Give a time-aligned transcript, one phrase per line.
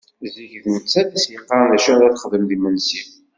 [0.33, 3.01] Zik, d netta i d as-d-yeqqaren d acu ara d-texdem d imensi.